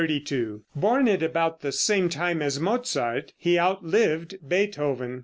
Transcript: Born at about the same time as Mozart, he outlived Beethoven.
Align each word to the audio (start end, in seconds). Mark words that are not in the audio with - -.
Born 0.75 1.07
at 1.07 1.21
about 1.21 1.61
the 1.61 1.71
same 1.71 2.09
time 2.09 2.41
as 2.41 2.59
Mozart, 2.59 3.33
he 3.37 3.59
outlived 3.59 4.33
Beethoven. 4.47 5.19